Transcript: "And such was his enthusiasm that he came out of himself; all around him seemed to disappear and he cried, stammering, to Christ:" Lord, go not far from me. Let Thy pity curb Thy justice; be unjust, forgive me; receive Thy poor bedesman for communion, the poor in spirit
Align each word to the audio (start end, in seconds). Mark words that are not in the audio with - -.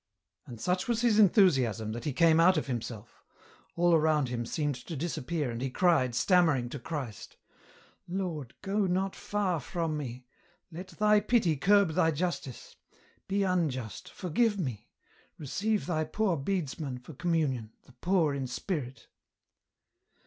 "And 0.47 0.59
such 0.59 0.87
was 0.87 1.01
his 1.01 1.19
enthusiasm 1.19 1.91
that 1.91 2.05
he 2.05 2.11
came 2.11 2.39
out 2.39 2.57
of 2.57 2.65
himself; 2.65 3.23
all 3.75 3.93
around 3.93 4.29
him 4.29 4.47
seemed 4.47 4.73
to 4.73 4.95
disappear 4.95 5.51
and 5.51 5.61
he 5.61 5.69
cried, 5.69 6.15
stammering, 6.15 6.69
to 6.69 6.79
Christ:" 6.79 7.37
Lord, 8.07 8.55
go 8.63 8.87
not 8.87 9.15
far 9.15 9.59
from 9.59 9.97
me. 9.97 10.25
Let 10.71 10.87
Thy 10.87 11.19
pity 11.19 11.55
curb 11.55 11.91
Thy 11.91 12.09
justice; 12.09 12.77
be 13.27 13.43
unjust, 13.43 14.11
forgive 14.11 14.59
me; 14.59 14.89
receive 15.37 15.85
Thy 15.85 16.03
poor 16.03 16.35
bedesman 16.35 16.97
for 16.99 17.13
communion, 17.13 17.71
the 17.85 17.91
poor 17.91 18.33
in 18.33 18.47
spirit 18.47 19.07